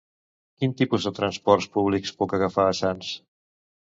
Quins 0.61 0.77
tipus 0.79 1.03
de 1.07 1.11
transports 1.19 1.67
públics 1.77 2.13
puc 2.21 2.35
agafar 2.39 2.65
a 2.71 2.75
Sants? 2.79 3.13